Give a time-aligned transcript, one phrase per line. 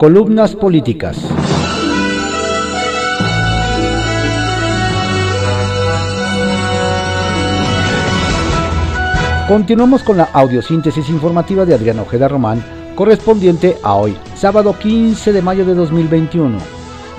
[0.00, 1.18] Columnas políticas.
[9.46, 15.42] Continuamos con la audiosíntesis informativa de Adrián Ojeda Román, correspondiente a hoy, sábado 15 de
[15.42, 16.56] mayo de 2021,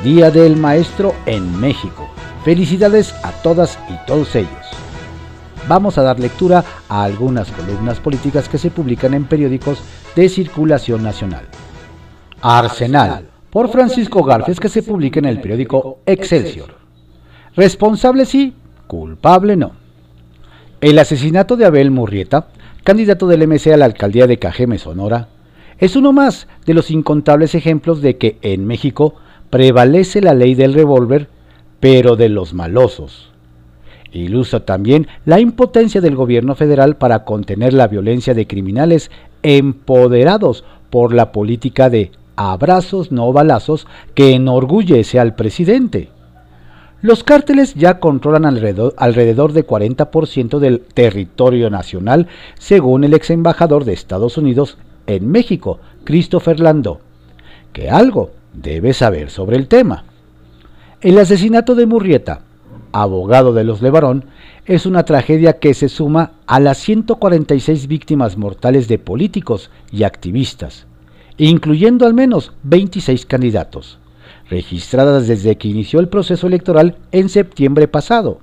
[0.04, 2.10] Día del Maestro en México.
[2.44, 4.66] Felicidades a todas y todos ellos.
[5.68, 9.84] Vamos a dar lectura a algunas columnas políticas que se publican en periódicos
[10.16, 11.46] de circulación nacional.
[12.42, 16.76] Arsenal, por Francisco Garfes, que se publica en el periódico Excelsior.
[17.56, 18.54] Responsable sí,
[18.88, 19.74] culpable no.
[20.80, 22.48] El asesinato de Abel Murrieta,
[22.84, 25.30] candidato del MC a la alcaldía de Cajeme, Sonora,
[25.78, 29.16] es uno más de los incontables ejemplos de que en México
[29.50, 31.28] prevalece la ley del revólver,
[31.80, 33.32] pero de los malosos.
[34.12, 39.10] Ilustra también la impotencia del gobierno federal para contener la violencia de criminales
[39.42, 42.12] empoderados por la política de
[42.50, 46.10] abrazos no balazos que enorgullece al presidente.
[47.02, 53.86] Los cárteles ya controlan alrededor, alrededor de 40% del territorio nacional, según el ex embajador
[53.86, 57.00] de Estados Unidos en México, Christopher Landó,
[57.74, 60.04] que algo debe saber sobre el tema.
[61.02, 62.42] El asesinato de Murrieta,
[62.92, 64.26] abogado de los Levarón,
[64.66, 70.86] es una tragedia que se suma a las 146 víctimas mortales de políticos y activistas,
[71.48, 73.98] incluyendo al menos 26 candidatos
[74.50, 78.40] registradas desde que inició el proceso electoral en septiembre pasado.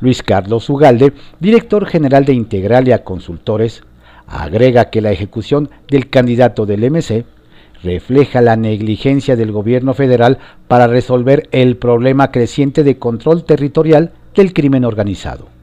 [0.00, 3.84] Luis Carlos Ugalde, director general de Integralia Consultores,
[4.26, 7.26] agrega que la ejecución del candidato del MC
[7.82, 14.52] refleja la negligencia del gobierno federal para resolver el problema creciente de control territorial del
[14.52, 15.59] crimen organizado.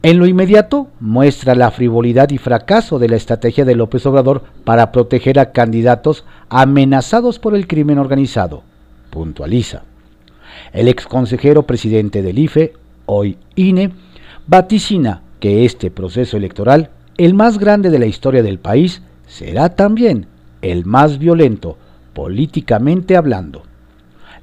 [0.00, 4.92] En lo inmediato muestra la frivolidad y fracaso de la estrategia de López Obrador para
[4.92, 8.62] proteger a candidatos amenazados por el crimen organizado,
[9.10, 9.82] puntualiza.
[10.72, 12.74] El exconsejero presidente del IFE,
[13.06, 13.90] hoy INE,
[14.46, 20.26] vaticina que este proceso electoral, el más grande de la historia del país, será también
[20.62, 21.76] el más violento,
[22.12, 23.64] políticamente hablando.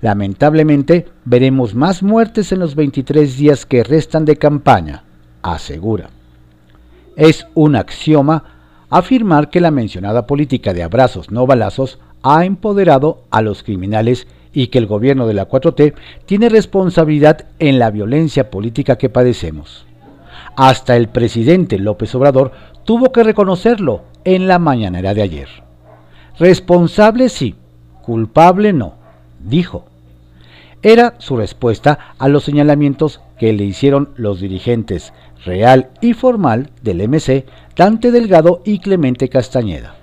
[0.01, 5.05] Lamentablemente, veremos más muertes en los 23 días que restan de campaña
[5.53, 6.09] asegura.
[7.15, 8.43] Es un axioma
[8.89, 14.67] afirmar que la mencionada política de abrazos no balazos ha empoderado a los criminales y
[14.67, 15.93] que el gobierno de la 4T
[16.25, 19.85] tiene responsabilidad en la violencia política que padecemos.
[20.55, 22.51] Hasta el presidente López Obrador
[22.85, 25.49] tuvo que reconocerlo en la mañanera de ayer.
[26.39, 27.55] Responsable sí,
[28.01, 28.95] culpable no,
[29.39, 29.85] dijo.
[30.81, 35.13] Era su respuesta a los señalamientos que le hicieron los dirigentes
[35.45, 37.45] real y formal del MC,
[37.75, 39.95] Dante Delgado y Clemente Castañeda.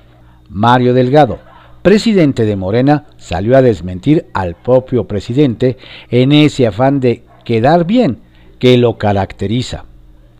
[0.48, 1.38] Mario Delgado,
[1.82, 5.76] presidente de Morena, salió a desmentir al propio presidente
[6.10, 8.18] en ese afán de quedar bien
[8.58, 9.84] que lo caracteriza.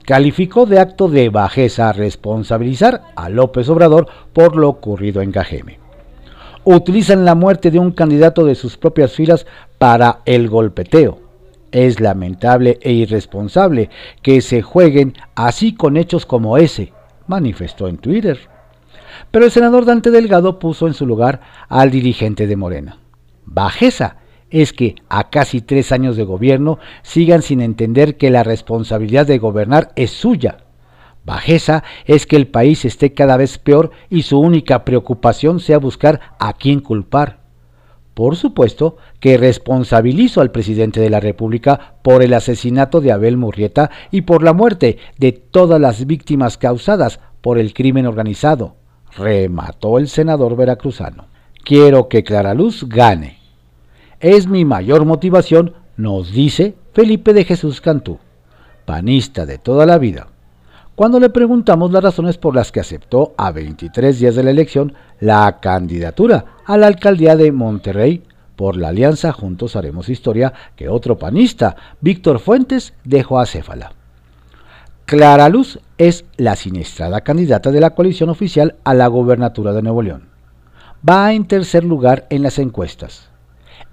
[0.05, 5.79] Calificó de acto de bajeza responsabilizar a López Obrador por lo ocurrido en Cajeme.
[6.65, 9.47] Utilizan la muerte de un candidato de sus propias filas
[9.79, 11.22] para el golpeteo
[11.73, 13.91] es lamentable e irresponsable
[14.23, 16.93] que se jueguen así con hechos como ese,
[17.27, 18.39] manifestó en Twitter.
[19.31, 22.99] Pero el senador Dante Delgado puso en su lugar al dirigente de Morena.
[23.45, 24.17] Bajeza
[24.51, 29.39] es que a casi tres años de gobierno sigan sin entender que la responsabilidad de
[29.39, 30.59] gobernar es suya.
[31.25, 36.21] Bajeza es que el país esté cada vez peor y su única preocupación sea buscar
[36.39, 37.42] a quién culpar.
[38.15, 43.91] Por supuesto que responsabilizo al presidente de la República por el asesinato de Abel Murrieta
[44.11, 48.77] y por la muerte de todas las víctimas causadas por el crimen organizado,
[49.17, 51.27] remató el senador veracruzano.
[51.65, 53.39] Quiero que Clara Luz gane.
[54.21, 58.19] Es mi mayor motivación, nos dice Felipe de Jesús Cantú,
[58.85, 60.29] panista de toda la vida.
[60.95, 64.95] Cuando le preguntamos las razones por las que aceptó a 23 días de la elección
[65.23, 68.25] la candidatura a la alcaldía de Monterrey
[68.57, 73.93] por la alianza Juntos Haremos Historia que otro panista, Víctor Fuentes, dejó a Céfala.
[75.05, 80.03] Clara Luz es la siniestrada candidata de la coalición oficial a la gobernatura de Nuevo
[80.03, 80.25] León.
[81.09, 83.31] Va en tercer lugar en las encuestas.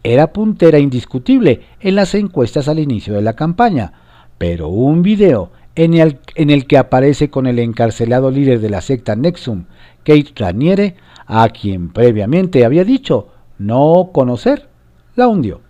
[0.02, 3.94] Era puntera indiscutible en las encuestas al inicio de la campaña,
[4.40, 9.66] pero un video en el, que aparece con el encarcelado líder de la secta Nexum,
[10.04, 10.96] Kate Raniere,
[11.30, 13.28] a quien previamente había dicho
[13.60, 14.68] no conocer,
[15.16, 15.62] la hundió.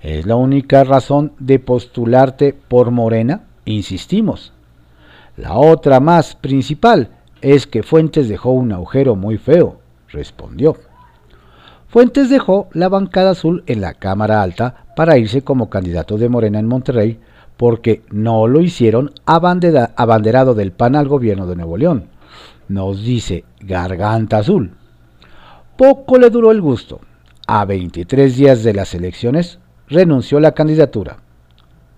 [0.00, 3.42] ¿Es la única razón de postularte por Morena?
[3.66, 4.54] Insistimos.
[5.36, 7.10] La otra más principal
[7.42, 10.76] es que Fuentes dejó un agujero muy feo, respondió.
[11.88, 16.58] Fuentes dejó la bancada azul en la Cámara Alta para irse como candidato de Morena
[16.58, 17.20] en Monterrey
[17.58, 22.15] porque no lo hicieron abanderado del PAN al gobierno de Nuevo León.
[22.68, 24.72] Nos dice Garganta Azul.
[25.76, 27.00] Poco le duró el gusto.
[27.46, 31.18] A 23 días de las elecciones renunció a la candidatura.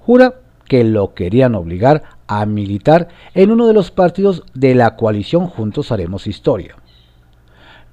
[0.00, 0.34] Jura
[0.66, 5.90] que lo querían obligar a militar en uno de los partidos de la coalición Juntos
[5.90, 6.76] Haremos Historia.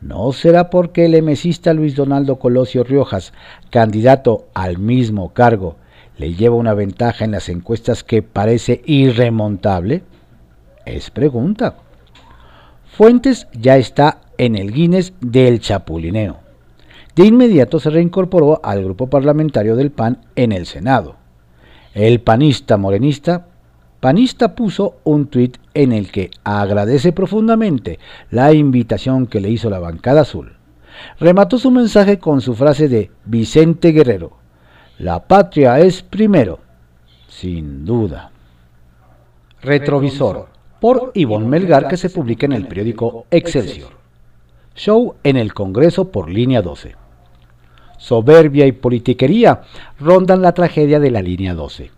[0.01, 3.31] ¿No será porque el emesista Luis Donaldo Colosio Riojas,
[3.69, 5.77] candidato al mismo cargo,
[6.17, 10.03] le lleva una ventaja en las encuestas que parece irremontable?
[10.85, 11.77] Es pregunta.
[12.97, 16.37] Fuentes ya está en el Guinness del Chapulineo.
[17.13, 21.17] De inmediato se reincorporó al grupo parlamentario del PAN en el Senado.
[21.93, 23.47] El panista morenista
[23.99, 27.99] Panista puso un tuit en el que agradece profundamente
[28.31, 30.55] la invitación que le hizo la bancada azul.
[31.19, 34.37] Remató su mensaje con su frase de Vicente Guerrero,
[34.99, 36.59] la patria es primero,
[37.27, 38.31] sin duda.
[39.61, 40.54] Retrovisor,
[40.85, 43.93] por Ivonne Melgar, que se publica en el periódico Excelsior.
[44.75, 46.93] Show en el Congreso por línea 12.
[47.97, 49.61] Soberbia y politiquería
[49.99, 51.89] rondan la tragedia de la línea 12.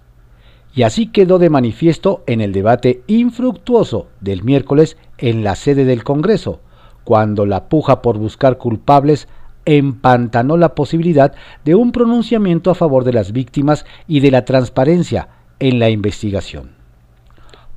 [0.73, 6.05] Y así quedó de manifiesto en el debate infructuoso del miércoles en la sede del
[6.05, 6.61] Congreso,
[7.03, 9.27] cuando la puja por buscar culpables
[9.65, 11.33] empantanó la posibilidad
[11.65, 15.27] de un pronunciamiento a favor de las víctimas y de la transparencia
[15.59, 16.76] en la investigación.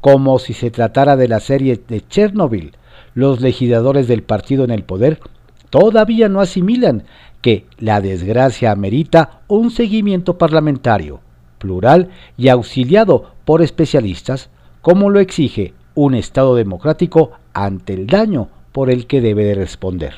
[0.00, 2.73] Como si se tratara de la serie de Chernobyl,
[3.14, 5.20] los legisladores del partido en el poder
[5.69, 7.05] todavía no asimilan
[7.43, 11.20] que la desgracia amerita un seguimiento parlamentario,
[11.58, 14.50] plural y auxiliado por especialistas,
[14.81, 20.14] como lo exige un Estado democrático ante el daño por el que debe de responder.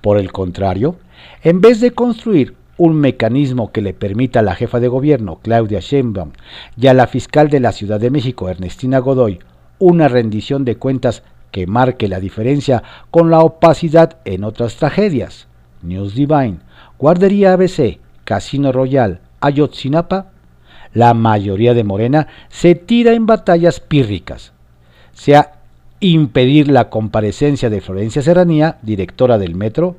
[0.00, 0.96] Por el contrario,
[1.42, 5.80] en vez de construir un mecanismo que le permita a la jefa de gobierno, Claudia
[5.80, 6.30] Sheinbaum,
[6.76, 9.40] y a la fiscal de la Ciudad de México, Ernestina Godoy,
[9.78, 15.48] una rendición de cuentas que marque la diferencia con la opacidad en otras tragedias,
[15.82, 16.58] News Divine,
[16.98, 20.30] Guardería ABC, Casino Royal, Ayotzinapa,
[20.94, 24.52] la mayoría de Morena se tira en batallas pírricas,
[25.12, 25.52] sea
[26.00, 29.96] impedir la comparecencia de Florencia Serranía, directora del metro,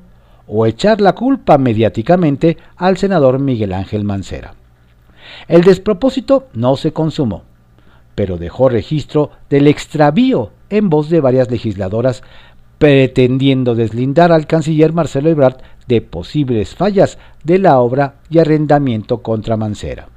[0.50, 4.56] o echar la culpa mediáticamente al senador Miguel Ángel Mancera.
[5.48, 7.44] El despropósito no se consumó,
[8.16, 12.24] pero dejó registro del extravío en voz de varias legisladoras
[12.80, 15.58] pretendiendo deslindar al canciller Marcelo Ebrard
[15.88, 20.08] de posibles fallas de la obra y arrendamiento contra Mancera.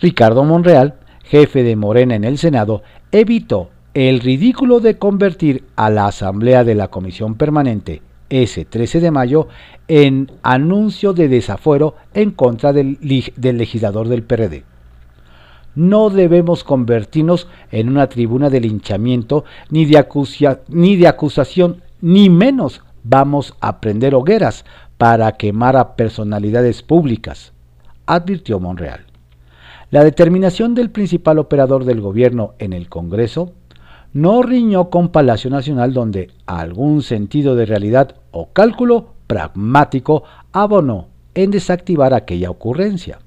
[0.00, 2.82] Ricardo Monreal, jefe de Morena en el Senado,
[3.12, 9.10] evitó el ridículo de convertir a la Asamblea de la Comisión Permanente ese 13 de
[9.10, 9.48] mayo
[9.88, 12.98] en anuncio de desafuero en contra del,
[13.36, 14.64] legislador del PRD.
[15.74, 20.04] No debemos convertirnos en una tribuna de linchamiento ni de,
[20.68, 24.64] ni de acusación, ni menos vamos a prender hogueras
[24.96, 27.52] para quemar a personalidades públicas,
[28.06, 29.04] advirtió Monreal.
[29.90, 33.52] La determinación del principal operador del gobierno en el Congreso
[34.12, 41.50] no riñó con Palacio Nacional donde algún sentido de realidad o cálculo pragmático abonó en
[41.50, 43.18] desactivar aquella ocurrencia.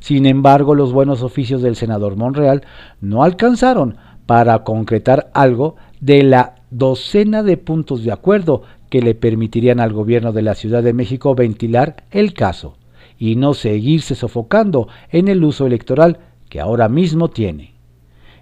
[0.00, 2.62] Sin embargo, los buenos oficios del senador Monreal
[3.00, 3.96] no alcanzaron
[4.26, 10.32] para concretar algo de la docena de puntos de acuerdo que le permitirían al gobierno
[10.32, 12.76] de la Ciudad de México ventilar el caso
[13.18, 17.74] y no seguirse sofocando en el uso electoral que ahora mismo tiene.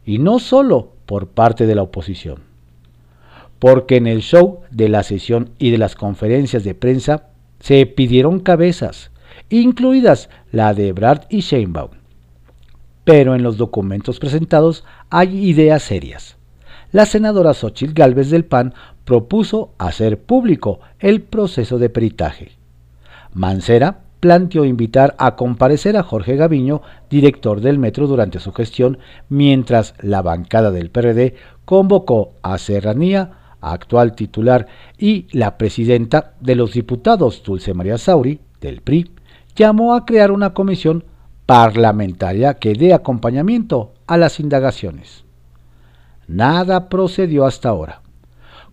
[0.04, 2.40] Y no solo por parte de la oposición.
[3.58, 7.28] Porque en el show de la sesión y de las conferencias de prensa
[7.60, 9.10] se pidieron cabezas,
[9.48, 11.92] incluidas la de Brad y Sheinbaum.
[13.04, 16.36] Pero en los documentos presentados hay ideas serias.
[16.92, 22.52] La senadora Xochitl Gálvez del PAN propuso hacer público el proceso de peritaje.
[23.32, 29.94] Mancera planteó invitar a comparecer a Jorge Gaviño, director del metro durante su gestión, mientras
[30.00, 34.66] la bancada del PRD convocó a Serranía, actual titular,
[34.98, 39.10] y la presidenta de los diputados, Dulce María Sauri, del PRI,
[39.54, 41.04] llamó a crear una comisión
[41.44, 45.24] parlamentaria que dé acompañamiento a las indagaciones.
[46.26, 48.02] Nada procedió hasta ahora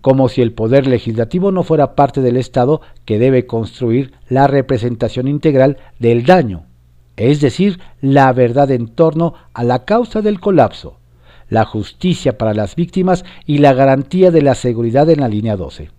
[0.03, 5.29] como si el poder legislativo no fuera parte del Estado que debe construir la representación
[5.29, 6.65] integral del daño,
[7.15, 10.99] es decir, la verdad en torno a la causa del colapso,
[11.47, 15.89] la justicia para las víctimas y la garantía de la seguridad en la línea 12.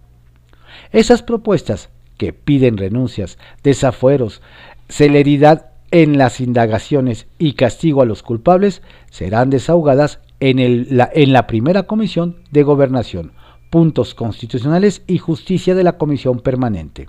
[0.92, 4.42] Esas propuestas que piden renuncias, desafueros,
[4.86, 11.46] celeridad en las indagaciones y castigo a los culpables serán desahogadas en, la, en la
[11.46, 13.32] primera comisión de gobernación,
[13.74, 17.08] puntos constitucionales y justicia de la comisión permanente,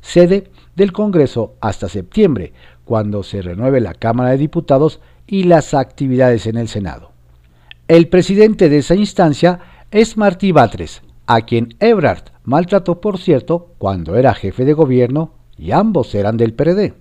[0.00, 2.52] sede del Congreso hasta septiembre,
[2.84, 4.98] cuando se renueve la Cámara de Diputados
[5.28, 7.12] y las actividades en el Senado.
[7.86, 9.60] El presidente de esa instancia
[9.92, 15.70] es Martí Batres, a quien Ebrard maltrató, por cierto, cuando era jefe de gobierno y
[15.70, 16.94] ambos eran del PRD.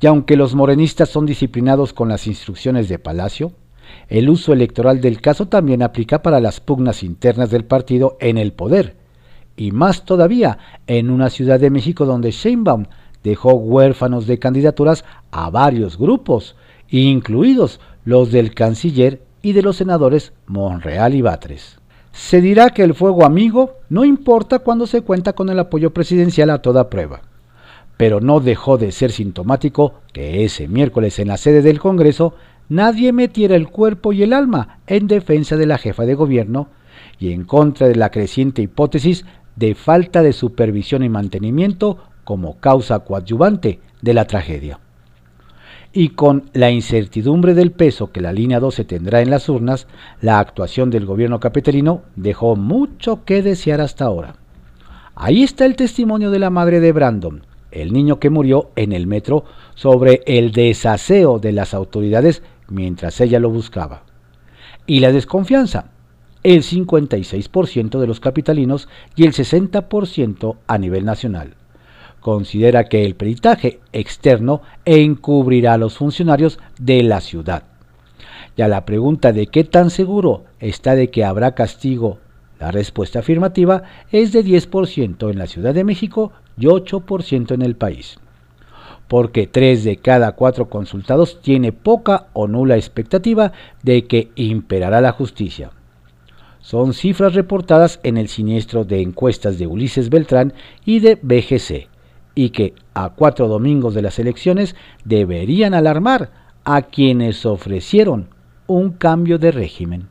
[0.00, 3.50] Y aunque los morenistas son disciplinados con las instrucciones de Palacio,
[4.08, 8.52] el uso electoral del caso también aplica para las pugnas internas del partido en el
[8.52, 8.96] poder,
[9.56, 12.86] y más todavía en una Ciudad de México donde Sheinbaum
[13.22, 16.56] dejó huérfanos de candidaturas a varios grupos,
[16.88, 21.78] incluidos los del canciller y de los senadores Monreal y Batres.
[22.12, 26.50] Se dirá que el fuego amigo no importa cuando se cuenta con el apoyo presidencial
[26.50, 27.22] a toda prueba,
[27.96, 32.34] pero no dejó de ser sintomático que ese miércoles en la sede del Congreso
[32.72, 36.68] nadie metiera el cuerpo y el alma en defensa de la jefa de gobierno
[37.18, 39.26] y en contra de la creciente hipótesis
[39.56, 44.80] de falta de supervisión y mantenimiento como causa coadyuvante de la tragedia.
[45.92, 49.86] Y con la incertidumbre del peso que la línea 12 tendrá en las urnas,
[50.22, 54.36] la actuación del gobierno capitalino dejó mucho que desear hasta ahora.
[55.14, 59.06] Ahí está el testimonio de la madre de Brandon, el niño que murió en el
[59.06, 64.02] metro, sobre el desaseo de las autoridades mientras ella lo buscaba.
[64.86, 65.90] Y la desconfianza,
[66.42, 71.54] el 56% de los capitalinos y el 60% a nivel nacional
[72.22, 77.64] considera que el peritaje externo encubrirá a los funcionarios de la ciudad.
[78.56, 82.18] Y a la pregunta de qué tan seguro está de que habrá castigo,
[82.58, 87.74] la respuesta afirmativa es de 10% en la Ciudad de México y 8% en el
[87.74, 88.18] país.
[89.12, 93.52] Porque 3 de cada 4 consultados tiene poca o nula expectativa
[93.82, 95.70] de que imperará la justicia.
[96.62, 100.54] Son cifras reportadas en el siniestro de encuestas de Ulises Beltrán
[100.86, 101.90] y de BGC,
[102.34, 106.30] y que a cuatro domingos de las elecciones deberían alarmar
[106.64, 108.30] a quienes ofrecieron
[108.66, 110.08] un cambio de régimen.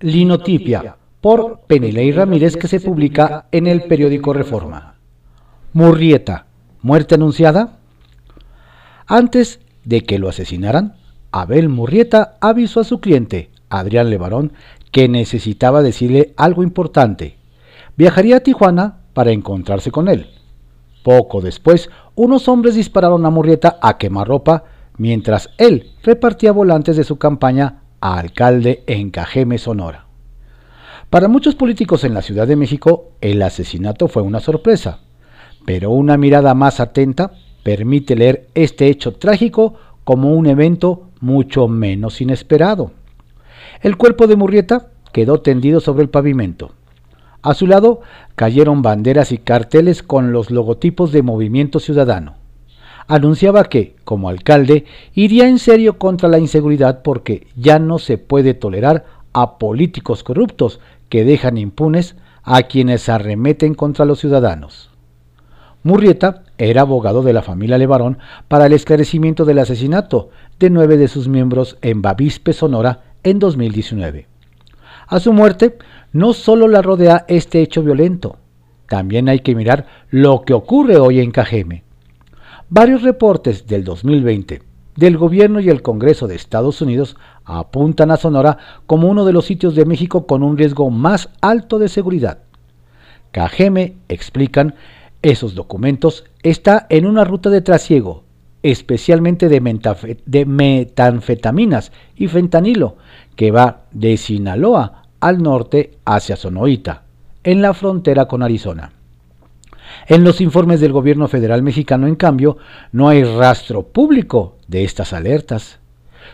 [0.00, 4.96] Linotipia por Peneley Ramírez que se publica en el periódico Reforma.
[5.72, 6.46] Murrieta,
[6.82, 7.83] muerte anunciada.
[9.06, 10.96] Antes de que lo asesinaran,
[11.30, 14.52] Abel Murrieta avisó a su cliente, Adrián Levarón,
[14.92, 17.36] que necesitaba decirle algo importante.
[17.96, 20.28] Viajaría a Tijuana para encontrarse con él.
[21.02, 24.64] Poco después, unos hombres dispararon a Murrieta a quemarropa
[24.96, 30.06] mientras él repartía volantes de su campaña a alcalde en Cajeme, Sonora.
[31.10, 35.00] Para muchos políticos en la Ciudad de México, el asesinato fue una sorpresa,
[35.66, 37.32] pero una mirada más atenta
[37.64, 42.92] permite leer este hecho trágico como un evento mucho menos inesperado.
[43.80, 46.72] El cuerpo de Murrieta quedó tendido sobre el pavimento.
[47.42, 48.00] A su lado
[48.36, 52.36] cayeron banderas y carteles con los logotipos de Movimiento Ciudadano.
[53.06, 58.54] Anunciaba que, como alcalde, iría en serio contra la inseguridad porque ya no se puede
[58.54, 64.90] tolerar a políticos corruptos que dejan impunes a quienes arremeten contra los ciudadanos.
[65.82, 68.18] Murrieta era abogado de la familia Levarón
[68.48, 74.28] para el esclarecimiento del asesinato de nueve de sus miembros en Bavispe, Sonora, en 2019.
[75.06, 75.78] A su muerte,
[76.12, 78.38] no solo la rodea este hecho violento,
[78.88, 81.84] también hay que mirar lo que ocurre hoy en Cajeme.
[82.68, 88.58] Varios reportes del 2020 del gobierno y el Congreso de Estados Unidos apuntan a Sonora
[88.86, 92.38] como uno de los sitios de México con un riesgo más alto de seguridad.
[93.32, 94.74] Cajeme, explican,
[95.24, 98.24] esos documentos, está en una ruta de trasiego,
[98.62, 102.96] especialmente de, de metanfetaminas y fentanilo,
[103.34, 107.04] que va de Sinaloa al norte hacia Sonoita,
[107.42, 108.92] en la frontera con Arizona.
[110.08, 112.58] En los informes del gobierno federal mexicano, en cambio,
[112.92, 115.78] no hay rastro público de estas alertas.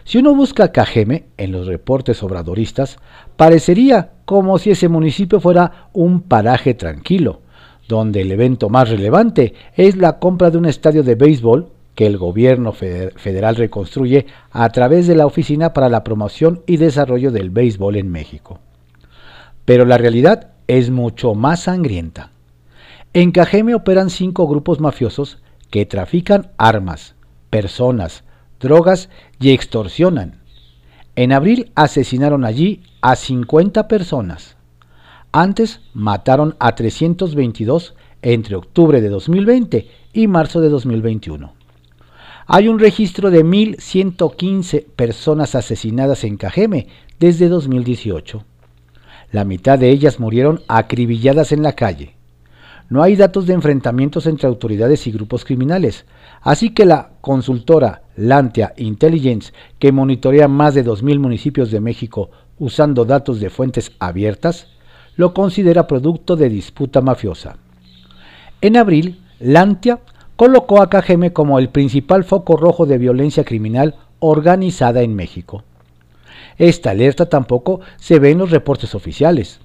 [0.02, 2.98] Si uno busca Cajeme en los reportes obradoristas,
[3.36, 7.42] parecería como si ese municipio fuera un paraje tranquilo,
[7.90, 12.18] donde el evento más relevante es la compra de un estadio de béisbol que el
[12.18, 17.96] gobierno federal reconstruye a través de la Oficina para la Promoción y Desarrollo del Béisbol
[17.96, 18.60] en México.
[19.64, 22.30] Pero la realidad es mucho más sangrienta.
[23.12, 27.16] En Cajeme operan cinco grupos mafiosos que trafican armas,
[27.50, 28.22] personas,
[28.60, 30.40] drogas y extorsionan.
[31.16, 34.56] En abril asesinaron allí a 50 personas.
[35.32, 41.52] Antes mataron a 322 entre octubre de 2020 y marzo de 2021.
[42.48, 46.88] Hay un registro de 1.115 personas asesinadas en Cajeme
[47.20, 48.44] desde 2018.
[49.30, 52.16] La mitad de ellas murieron acribilladas en la calle.
[52.88, 56.06] No hay datos de enfrentamientos entre autoridades y grupos criminales,
[56.40, 63.04] así que la consultora Lantia Intelligence, que monitorea más de 2.000 municipios de México usando
[63.04, 64.66] datos de fuentes abiertas,
[65.20, 67.58] lo considera producto de disputa mafiosa.
[68.62, 70.00] En abril, Lantia
[70.34, 75.62] colocó a KGM como el principal foco rojo de violencia criminal organizada en México.
[76.56, 79.60] Esta alerta tampoco se ve en los reportes oficiales.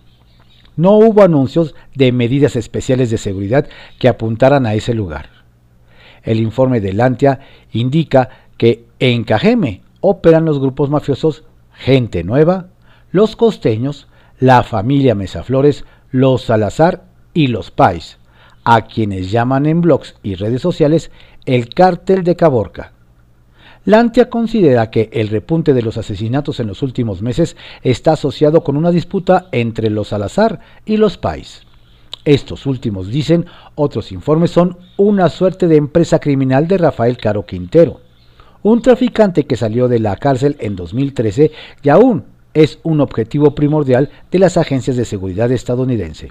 [0.75, 3.65] No hubo anuncios de medidas especiales de seguridad
[3.97, 5.29] que apuntaran a ese lugar.
[6.24, 7.39] El informe de Lantia
[7.71, 12.67] indica que en Cajeme operan los grupos mafiosos Gente Nueva,
[13.12, 14.09] los Costeños,
[14.39, 18.18] la familia Mesaflores, los Salazar y los Pais,
[18.63, 21.12] a quienes llaman en blogs y redes sociales
[21.46, 22.92] el cártel de Caborca.
[23.86, 28.77] Lantia considera que el repunte de los asesinatos en los últimos meses está asociado con
[28.77, 31.62] una disputa entre los Salazar y los Pais.
[32.25, 38.01] Estos últimos, dicen otros informes, son una suerte de empresa criminal de Rafael Caro Quintero,
[38.63, 41.51] un traficante que salió de la cárcel en 2013
[41.84, 46.29] y aún es un objetivo primordial de las agencias de seguridad estadounidense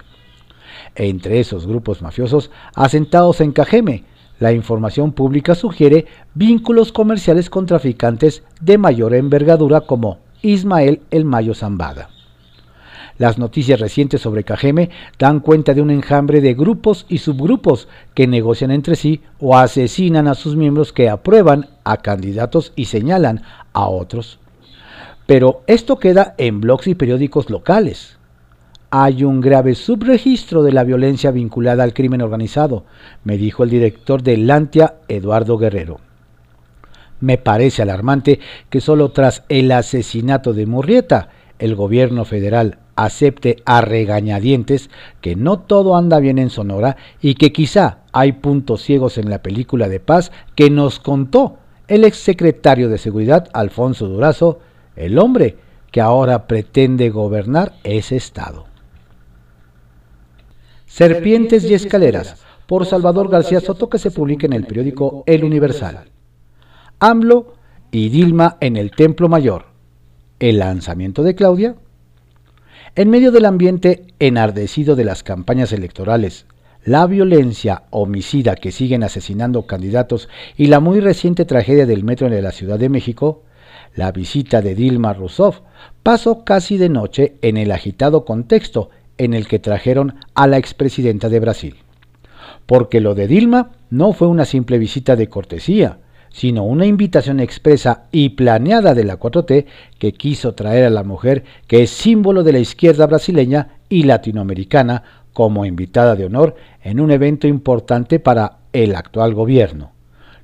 [0.95, 4.03] entre esos grupos mafiosos asentados en Cajeme.
[4.39, 11.53] La información pública sugiere vínculos comerciales con traficantes de mayor envergadura como Ismael El Mayo
[11.53, 12.09] Zambada.
[13.17, 18.27] Las noticias recientes sobre Cajeme dan cuenta de un enjambre de grupos y subgrupos que
[18.27, 23.87] negocian entre sí o asesinan a sus miembros que aprueban a candidatos y señalan a
[23.87, 24.39] otros.
[25.25, 28.17] Pero esto queda en blogs y periódicos locales
[28.97, 32.85] hay un grave subregistro de la violencia vinculada al crimen organizado,
[33.25, 35.99] me dijo el director de Lantia, Eduardo Guerrero.
[37.19, 41.27] Me parece alarmante que solo tras el asesinato de Murrieta,
[41.59, 47.51] el gobierno federal acepte a regañadientes que no todo anda bien en Sonora y que
[47.51, 51.57] quizá hay puntos ciegos en la película de paz que nos contó
[51.89, 54.59] el exsecretario de Seguridad Alfonso Durazo,
[54.95, 55.57] el hombre
[55.91, 58.65] que ahora pretende gobernar ese estado.
[60.85, 66.09] Serpientes y Escaleras, por Salvador García Soto, que se publica en el periódico El Universal.
[66.99, 67.53] AMLO
[67.91, 69.67] y Dilma en el Templo Mayor.
[70.39, 71.75] El lanzamiento de Claudia.
[72.95, 76.45] En medio del ambiente enardecido de las campañas electorales,
[76.83, 82.43] la violencia homicida que siguen asesinando candidatos y la muy reciente tragedia del metro en
[82.43, 83.43] la Ciudad de México,
[83.95, 85.61] la visita de Dilma Rousseff
[86.03, 91.29] pasó casi de noche en el agitado contexto en el que trajeron a la expresidenta
[91.29, 91.75] de Brasil.
[92.65, 98.07] Porque lo de Dilma no fue una simple visita de cortesía, sino una invitación expresa
[98.11, 99.65] y planeada de la 4T
[99.97, 105.03] que quiso traer a la mujer que es símbolo de la izquierda brasileña y latinoamericana
[105.31, 109.91] como invitada de honor en un evento importante para el actual gobierno,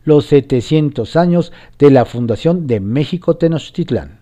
[0.04, 4.20] los 700 años de la fundación de México Tenochtitlán.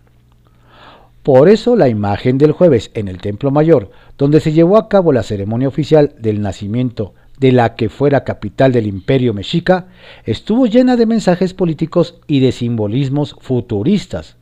[1.24, 5.12] Por eso la imagen del jueves en el Templo Mayor, donde se llevó a cabo
[5.12, 9.88] la ceremonia oficial del nacimiento de la que fuera capital del imperio mexica,
[10.26, 14.38] estuvo llena de mensajes políticos y de simbolismos futuristas,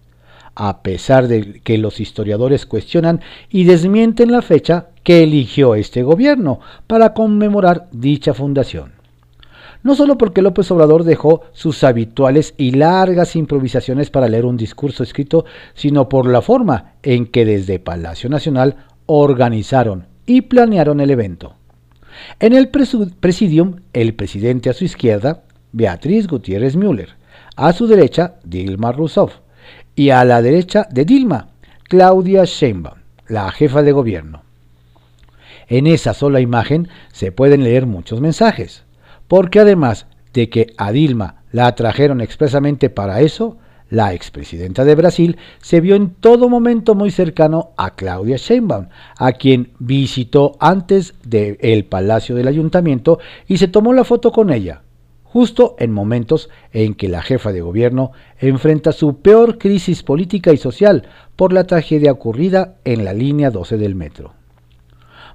[0.55, 6.59] a pesar de que los historiadores cuestionan y desmienten la fecha que eligió este gobierno
[6.87, 8.96] para conmemorar dicha fundación
[9.83, 15.03] no solo porque López Obrador dejó sus habituales y largas improvisaciones para leer un discurso
[15.03, 21.55] escrito, sino por la forma en que desde Palacio Nacional organizaron y planearon el evento.
[22.39, 27.09] En el presidium, el presidente a su izquierda, Beatriz Gutiérrez Müller,
[27.55, 29.35] a su derecha, Dilma Rousseff,
[29.95, 31.49] y a la derecha de Dilma,
[31.83, 34.43] Claudia Sheinbaum, la jefa de gobierno.
[35.67, 38.86] En esa sola imagen se pueden leer muchos mensajes
[39.27, 43.57] porque además de que a Dilma la trajeron expresamente para eso,
[43.89, 48.87] la expresidenta de Brasil se vio en todo momento muy cercano a Claudia Sheinbaum,
[49.17, 54.81] a quien visitó antes del Palacio del Ayuntamiento y se tomó la foto con ella,
[55.23, 60.57] justo en momentos en que la jefa de gobierno enfrenta su peor crisis política y
[60.57, 64.33] social por la tragedia ocurrida en la línea 12 del metro.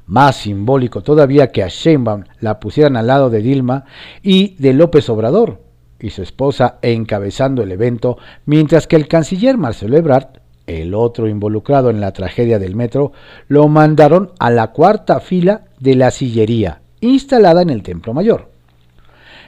[0.06, 3.84] Más simbólico todavía que a Sheinbaum la pusieran al lado de Dilma
[4.22, 5.60] y de López Obrador
[6.02, 11.90] y su esposa encabezando el evento, mientras que el canciller Marcelo Ebrard, el otro involucrado
[11.90, 13.12] en la tragedia del metro,
[13.48, 18.48] lo mandaron a la cuarta fila de la sillería instalada en el Templo Mayor.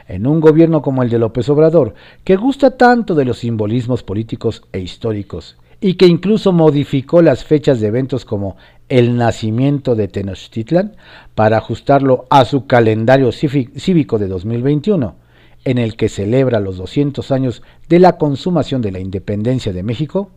[0.07, 4.63] En un gobierno como el de López Obrador, que gusta tanto de los simbolismos políticos
[4.73, 8.57] e históricos, y que incluso modificó las fechas de eventos como
[8.89, 10.97] el nacimiento de Tenochtitlan
[11.35, 15.17] para ajustarlo a su calendario cívico de 2021,
[15.65, 20.31] en el que celebra los 200 años de la consumación de la independencia de México,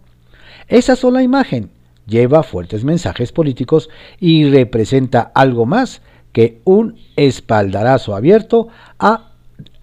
[0.68, 1.70] esa sola imagen
[2.06, 8.70] lleva fuertes mensajes políticos y representa algo más que un espaldarazo abierto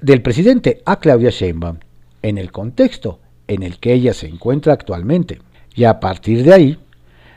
[0.00, 1.78] del presidente a Claudia Sheinbaum
[2.22, 5.40] en el contexto en el que ella se encuentra actualmente.
[5.74, 6.78] Y a partir de ahí,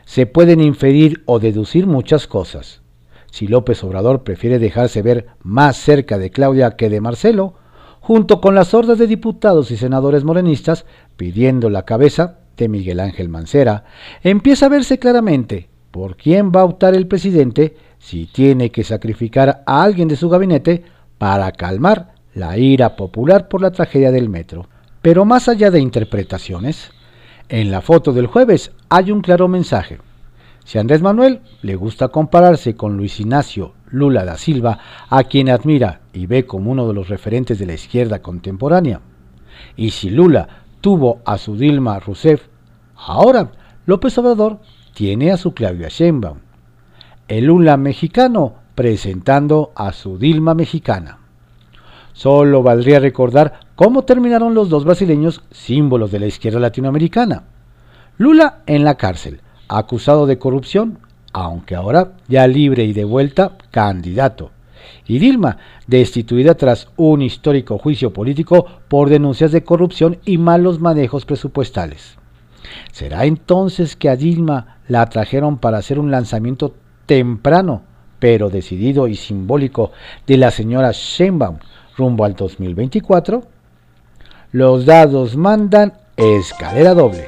[0.08, 2.80] se pueden inferir o deducir muchas cosas.
[3.30, 7.56] Si López Obrador prefiere dejarse ver más cerca de Claudia que de Marcelo,
[8.00, 10.86] junto con las hordas de diputados y senadores morenistas
[11.18, 13.84] pidiendo la cabeza de Miguel Ángel Mancera,
[14.22, 19.62] empieza a verse claramente por quién va a optar el presidente si tiene que sacrificar
[19.66, 20.84] a alguien de su gabinete
[21.18, 24.70] para calmar la ira popular por la tragedia del metro.
[25.02, 26.92] Pero más allá de interpretaciones,
[27.48, 29.98] en la foto del jueves hay un claro mensaje.
[30.64, 36.00] Si Andrés Manuel le gusta compararse con Luis Ignacio Lula da Silva, a quien admira
[36.12, 39.00] y ve como uno de los referentes de la izquierda contemporánea,
[39.76, 42.42] y si Lula tuvo a su Dilma Rousseff,
[42.96, 43.50] ahora
[43.86, 44.60] López Obrador
[44.92, 46.38] tiene a su Claudia Sheinbaum.
[47.28, 51.18] El Lula mexicano presentando a su Dilma mexicana.
[52.12, 57.44] Solo valdría recordar cómo terminaron los dos brasileños símbolos de la izquierda latinoamericana.
[58.16, 60.98] Lula en la cárcel, acusado de corrupción,
[61.32, 64.50] aunque ahora ya libre y de vuelta candidato.
[65.06, 71.24] Y Dilma, destituida tras un histórico juicio político por denuncias de corrupción y malos manejos
[71.24, 72.18] presupuestales.
[72.90, 76.74] ¿Será entonces que a Dilma la trajeron para hacer un lanzamiento
[77.06, 77.82] temprano,
[78.18, 79.92] pero decidido y simbólico
[80.26, 81.58] de la señora Sheinbaum
[81.96, 83.57] rumbo al 2024?
[84.52, 87.26] Los dados mandan escalera doble.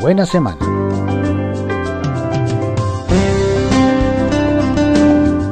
[0.00, 0.58] Buena semana.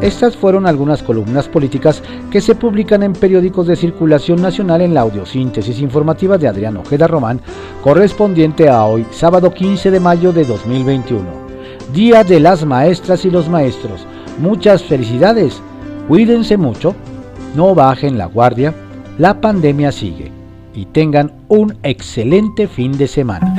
[0.00, 5.02] Estas fueron algunas columnas políticas que se publican en periódicos de circulación nacional en la
[5.02, 7.40] audiosíntesis informativa de Adrián Ojeda Román,
[7.84, 11.24] correspondiente a hoy, sábado 15 de mayo de 2021.
[11.94, 14.04] Día de las maestras y los maestros.
[14.40, 15.62] Muchas felicidades.
[16.08, 16.96] Cuídense mucho.
[17.54, 18.74] No bajen la guardia.
[19.18, 20.39] La pandemia sigue.
[20.74, 23.54] Y tengan un excelente fin de semana.